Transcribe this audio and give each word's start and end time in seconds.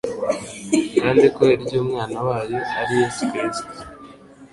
kandi 1.01 1.25
ko 1.35 1.41
iry'Umwana 1.55 2.17
wayo 2.27 2.57
ari 2.79 2.91
Yesu 3.01 3.21
Kristo 3.31 3.69